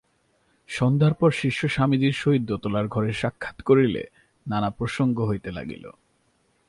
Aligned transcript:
সন্ধার 0.69 1.13
পর 1.13 1.31
শিষ্য 1.31 1.61
স্বামীজীর 1.67 2.13
সহিত 2.13 2.41
দোতলার 2.41 2.87
ঘরে 2.87 3.11
সাক্ষাৎ 3.13 3.57
করিলে 3.61 4.03
নানা 4.45 4.69
প্রসঙ্গ 4.69 5.17
হইতে 5.25 5.51
লাগিল। 5.51 5.85